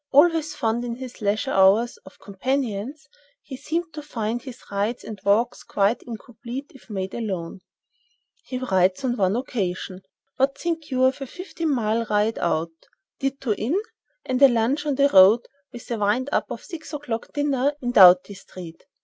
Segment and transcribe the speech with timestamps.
[0.11, 3.07] Always fond, in his leisure hours, of companions,
[3.43, 7.59] he seemed to find his rides and walks quite incomplete if made alone.
[8.45, 10.01] He writes on one occasion:
[10.37, 12.71] "What think you of a fifteen mile ride out,
[13.19, 13.79] ditto in,
[14.25, 15.41] and a lunch on the road,
[15.71, 18.83] with a wind up of six o'clock dinner in Doughty Street?"